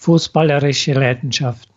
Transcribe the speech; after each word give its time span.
Fußballerische 0.00 0.94
Leidenschaften. 0.94 1.74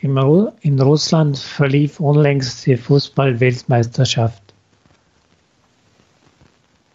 In 0.00 0.80
Russland 0.80 1.38
verlief 1.38 2.00
unlängst 2.00 2.66
die 2.66 2.76
Fußball-Weltmeisterschaft. 2.76 4.42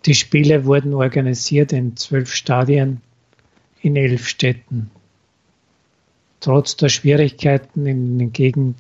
Die 0.05 0.13
Spiele 0.13 0.65
wurden 0.65 0.93
organisiert 0.93 1.71
in 1.71 1.95
zwölf 1.95 2.33
Stadien 2.33 2.99
in 3.79 3.95
elf 3.95 4.27
Städten. 4.27 4.91
Trotz 6.41 6.75
der 6.75 6.89
Schwierigkeiten 6.89 7.85
in 7.85 8.19
den 8.19 8.33
Gegend, 8.33 8.75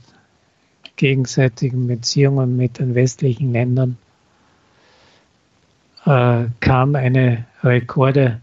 gegenseitigen 0.97 1.87
Beziehungen 1.87 2.57
mit 2.57 2.79
den 2.79 2.95
westlichen 2.95 3.53
Ländern 3.53 3.97
äh, 6.05 6.47
kam 6.59 6.95
eine 6.95 7.45
Rekorde, 7.63 8.41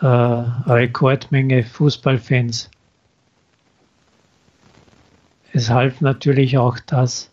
äh, 0.00 0.06
Rekordmenge 0.06 1.62
Fußballfans. 1.62 2.70
Es 5.52 5.70
half 5.70 6.00
natürlich 6.00 6.58
auch 6.58 6.80
das, 6.80 7.30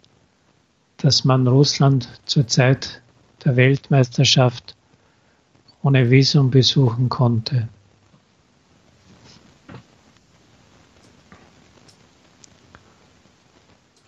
dass 0.98 1.26
man 1.26 1.48
Russland 1.48 2.08
zur 2.26 2.48
Zeit 2.48 3.02
der 3.44 3.56
Weltmeisterschaft 3.56 4.76
ohne 5.82 6.12
Visum 6.12 6.52
besuchen 6.52 7.10
konnte. 7.10 7.68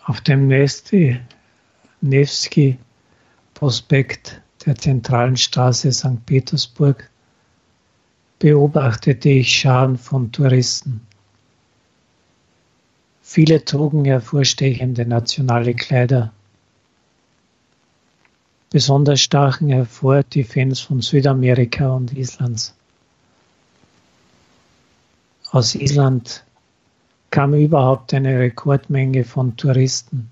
Auf 0.04 0.20
dem 0.20 0.46
Nevsky-Prospekt 2.02 4.40
der 4.64 4.76
zentralen 4.76 5.36
Straße 5.36 5.92
St. 5.92 6.24
Petersburg 6.26 7.10
beobachtete 8.44 9.30
ich 9.30 9.56
Scharen 9.56 9.96
von 9.96 10.30
Touristen. 10.30 11.00
Viele 13.22 13.64
trugen 13.64 14.04
hervorstechende 14.04 15.06
nationale 15.06 15.72
Kleider. 15.72 16.30
Besonders 18.68 19.22
stachen 19.22 19.70
hervor 19.70 20.24
die 20.24 20.44
Fans 20.44 20.80
von 20.80 21.00
Südamerika 21.00 21.88
und 21.88 22.12
Islands. 22.12 22.74
Aus 25.50 25.74
Island 25.74 26.44
kam 27.30 27.54
überhaupt 27.54 28.12
eine 28.12 28.38
Rekordmenge 28.38 29.24
von 29.24 29.56
Touristen. 29.56 30.30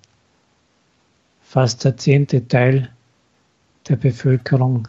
Fast 1.43 1.83
der 1.83 1.97
zehnte 1.97 2.47
Teil 2.47 2.93
der 3.89 3.97
Bevölkerung 3.97 4.87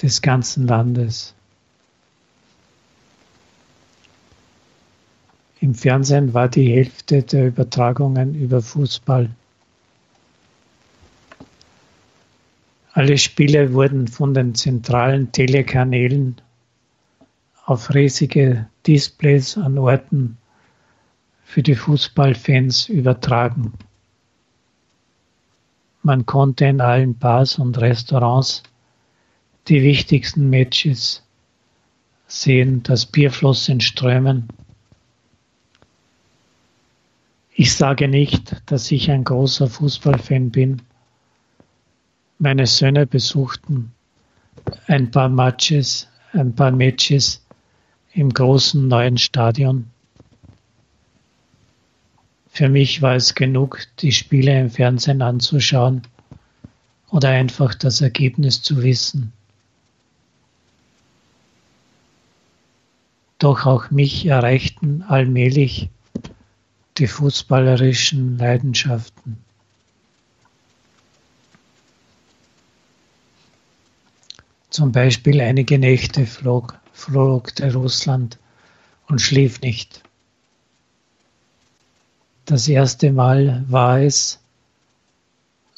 des 0.00 0.22
ganzen 0.22 0.68
Landes. 0.68 1.34
Im 5.60 5.74
Fernsehen 5.74 6.32
war 6.32 6.48
die 6.48 6.72
Hälfte 6.72 7.22
der 7.22 7.48
Übertragungen 7.48 8.34
über 8.34 8.62
Fußball. 8.62 9.28
Alle 12.92 13.18
Spiele 13.18 13.74
wurden 13.74 14.08
von 14.08 14.32
den 14.32 14.54
zentralen 14.54 15.30
Telekanälen 15.32 16.40
auf 17.66 17.92
riesige 17.94 18.66
Displays 18.86 19.58
an 19.58 19.76
Orten 19.76 20.38
für 21.44 21.62
die 21.62 21.74
Fußballfans 21.74 22.88
übertragen. 22.88 23.74
Man 26.02 26.24
konnte 26.24 26.64
in 26.64 26.80
allen 26.80 27.18
Bars 27.18 27.58
und 27.58 27.78
Restaurants 27.78 28.62
die 29.68 29.82
wichtigsten 29.82 30.48
Matches 30.48 31.22
sehen, 32.26 32.82
das 32.82 33.04
Bier 33.04 33.30
floss 33.30 33.68
in 33.68 33.80
Strömen. 33.80 34.48
Ich 37.52 37.74
sage 37.74 38.08
nicht, 38.08 38.62
dass 38.66 38.90
ich 38.90 39.10
ein 39.10 39.24
großer 39.24 39.68
Fußballfan 39.68 40.50
bin. 40.50 40.82
Meine 42.38 42.66
Söhne 42.66 43.06
besuchten 43.06 43.92
ein 44.86 45.10
paar 45.10 45.28
Matches, 45.28 46.08
ein 46.32 46.54
paar 46.54 46.70
Matches 46.70 47.44
im 48.12 48.32
großen 48.32 48.86
neuen 48.86 49.18
Stadion. 49.18 49.90
Für 52.48 52.68
mich 52.68 53.02
war 53.02 53.14
es 53.14 53.34
genug, 53.34 53.80
die 54.00 54.12
Spiele 54.12 54.58
im 54.58 54.70
Fernsehen 54.70 55.22
anzuschauen 55.22 56.02
oder 57.10 57.30
einfach 57.30 57.74
das 57.74 58.00
Ergebnis 58.00 58.62
zu 58.62 58.82
wissen. 58.82 59.32
Doch 63.38 63.66
auch 63.66 63.90
mich 63.90 64.26
erreichten 64.26 65.02
allmählich 65.02 65.88
die 67.00 67.06
fußballerischen 67.06 68.36
Leidenschaften. 68.36 69.38
Zum 74.68 74.92
Beispiel 74.92 75.40
einige 75.40 75.78
Nächte 75.78 76.26
flog, 76.26 76.78
flog 76.92 77.54
der 77.56 77.74
Russland 77.74 78.38
und 79.08 79.20
schlief 79.20 79.62
nicht. 79.62 80.02
Das 82.44 82.68
erste 82.68 83.12
Mal 83.12 83.64
war 83.68 84.00
es, 84.00 84.38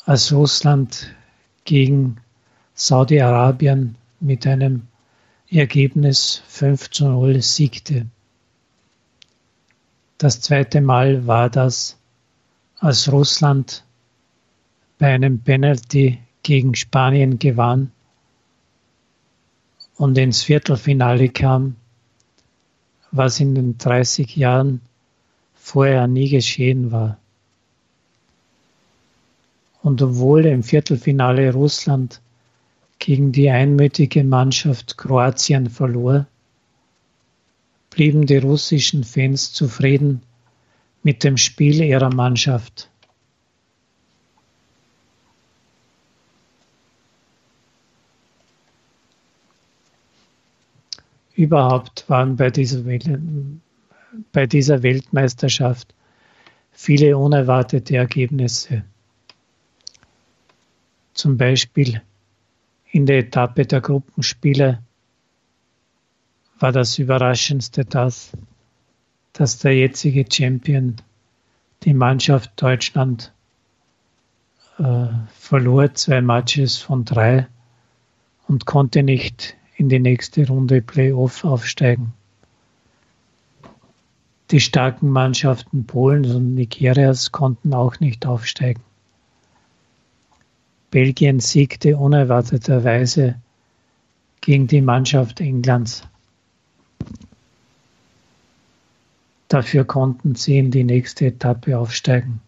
als 0.04 0.32
Russland 0.32 1.14
gegen 1.64 2.16
Saudi-Arabien 2.74 3.94
mit 4.18 4.44
einem 4.46 4.88
Ergebnis 5.48 6.42
5 6.48 6.90
zu 6.90 7.04
0 7.06 7.40
siegte. 7.42 8.06
Das 10.22 10.40
zweite 10.40 10.80
Mal 10.80 11.26
war 11.26 11.50
das, 11.50 11.98
als 12.78 13.10
Russland 13.10 13.82
bei 14.96 15.12
einem 15.12 15.40
Penalty 15.40 16.20
gegen 16.44 16.76
Spanien 16.76 17.40
gewann 17.40 17.90
und 19.96 20.16
ins 20.16 20.44
Viertelfinale 20.44 21.28
kam, 21.28 21.74
was 23.10 23.40
in 23.40 23.56
den 23.56 23.78
30 23.78 24.36
Jahren 24.36 24.80
vorher 25.56 26.06
nie 26.06 26.28
geschehen 26.28 26.92
war. 26.92 27.18
Und 29.82 30.02
obwohl 30.02 30.46
im 30.46 30.62
Viertelfinale 30.62 31.52
Russland 31.52 32.20
gegen 33.00 33.32
die 33.32 33.50
einmütige 33.50 34.22
Mannschaft 34.22 34.96
Kroatien 34.96 35.68
verlor, 35.68 36.26
blieben 37.92 38.24
die 38.24 38.38
russischen 38.38 39.04
Fans 39.04 39.52
zufrieden 39.52 40.22
mit 41.02 41.24
dem 41.24 41.36
Spiel 41.36 41.82
ihrer 41.82 42.12
Mannschaft. 42.12 42.88
Überhaupt 51.34 52.08
waren 52.08 52.36
bei 52.36 52.50
dieser 52.50 52.82
bei 54.32 54.46
dieser 54.46 54.82
Weltmeisterschaft 54.82 55.94
viele 56.72 57.16
unerwartete 57.16 57.96
Ergebnisse. 57.96 58.84
Zum 61.14 61.36
Beispiel 61.36 62.02
in 62.90 63.06
der 63.06 63.18
Etappe 63.18 63.66
der 63.66 63.80
Gruppenspiele 63.80 64.82
war 66.62 66.72
das 66.72 66.98
Überraschendste 66.98 67.84
das, 67.84 68.30
dass 69.32 69.58
der 69.58 69.76
jetzige 69.76 70.24
Champion, 70.30 70.96
die 71.82 71.92
Mannschaft 71.92 72.52
Deutschland, 72.56 73.32
äh, 74.78 75.06
verlor 75.34 75.92
zwei 75.94 76.22
Matches 76.22 76.78
von 76.78 77.04
drei 77.04 77.48
und 78.46 78.64
konnte 78.64 79.02
nicht 79.02 79.56
in 79.76 79.88
die 79.88 79.98
nächste 79.98 80.46
Runde 80.46 80.82
Playoff 80.82 81.44
aufsteigen. 81.44 82.12
Die 84.52 84.60
starken 84.60 85.08
Mannschaften 85.08 85.86
Polens 85.86 86.34
und 86.34 86.54
Nigerias 86.54 87.32
konnten 87.32 87.74
auch 87.74 87.98
nicht 88.00 88.24
aufsteigen. 88.26 88.82
Belgien 90.90 91.40
siegte 91.40 91.96
unerwarteterweise 91.96 93.36
gegen 94.42 94.66
die 94.66 94.82
Mannschaft 94.82 95.40
Englands. 95.40 96.02
Dafür 99.52 99.84
konnten 99.84 100.34
sie 100.34 100.56
in 100.56 100.70
die 100.70 100.82
nächste 100.82 101.26
Etappe 101.26 101.78
aufsteigen. 101.78 102.40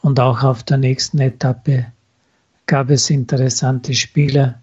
Und 0.00 0.18
auch 0.18 0.42
auf 0.42 0.62
der 0.62 0.78
nächsten 0.78 1.18
Etappe 1.18 1.92
gab 2.64 2.88
es 2.88 3.10
interessante 3.10 3.92
Spiele 3.92 4.58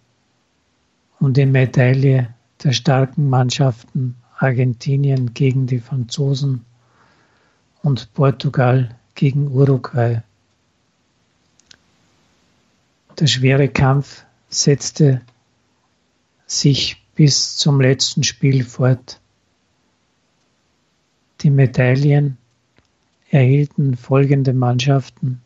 um 1.19 1.33
die 1.33 1.45
Medaille 1.45 2.33
der 2.63 2.71
starken 2.71 3.29
Mannschaften 3.29 4.15
Argentinien 4.39 5.35
gegen 5.35 5.67
die 5.67 5.79
Franzosen 5.79 6.65
und 7.83 8.11
Portugal 8.15 8.95
gegen 9.13 9.51
Uruguay. 9.51 10.23
Der 13.19 13.27
schwere 13.27 13.67
Kampf 13.67 14.25
setzte 14.49 15.21
sich 16.47 17.00
bis 17.21 17.55
zum 17.55 17.79
letzten 17.79 18.23
Spiel 18.23 18.63
fort. 18.63 19.21
Die 21.41 21.51
Medaillen 21.51 22.39
erhielten 23.29 23.95
folgende 23.95 24.53
Mannschaften. 24.53 25.39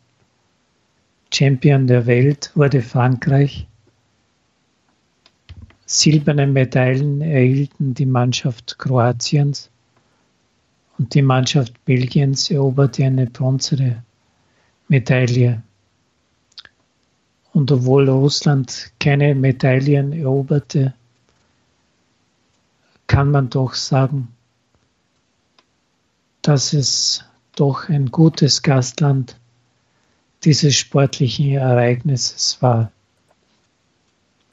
Champion 1.30 1.86
der 1.86 2.06
Welt 2.06 2.50
wurde 2.54 2.80
Frankreich. 2.80 3.66
Silberne 5.84 6.46
Medaillen 6.46 7.20
erhielten 7.20 7.92
die 7.92 8.06
Mannschaft 8.06 8.78
Kroatiens 8.78 9.68
und 10.96 11.12
die 11.12 11.20
Mannschaft 11.20 11.84
Belgiens 11.84 12.50
eroberte 12.50 13.04
eine 13.04 13.26
bronzene 13.26 14.02
Medaille. 14.88 15.62
Und 17.52 17.70
obwohl 17.70 18.08
Russland 18.08 18.92
keine 18.98 19.34
Medaillen 19.34 20.14
eroberte, 20.14 20.94
kann 23.06 23.30
man 23.30 23.50
doch 23.50 23.74
sagen, 23.74 24.28
dass 26.42 26.72
es 26.72 27.24
doch 27.54 27.88
ein 27.88 28.10
gutes 28.10 28.62
Gastland 28.62 29.36
dieses 30.44 30.74
sportlichen 30.76 31.52
Ereignisses 31.52 32.58
war. 32.60 32.92